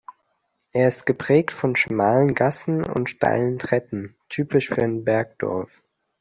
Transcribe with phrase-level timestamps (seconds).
[0.71, 5.83] Er ist geprägt von schmalen Gassen und steilen Treppen, typisch für ein Bergdorf.